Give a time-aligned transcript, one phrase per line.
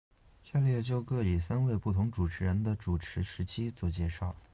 [0.41, 4.35] 下列就各以三位不同主持人的主持时期做介绍。